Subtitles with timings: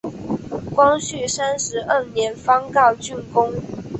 [0.73, 3.53] 光绪三十二年方告竣工。